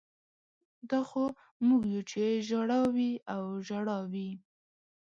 دا 0.89 0.99
خو 1.09 1.23
موږ 1.67 1.81
یو 1.93 2.03
چې 2.11 2.21
ژړا 2.47 2.81
وي 2.95 3.11
او 3.33 3.43
ژړا 3.67 3.97
وي 4.11 4.29